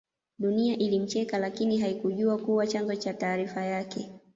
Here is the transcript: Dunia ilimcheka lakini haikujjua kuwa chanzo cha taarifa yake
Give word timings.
Dunia 0.39 0.77
ilimcheka 0.77 1.37
lakini 1.37 1.77
haikujjua 1.81 2.37
kuwa 2.37 2.67
chanzo 2.67 2.95
cha 2.95 3.13
taarifa 3.13 3.61
yake 3.65 4.09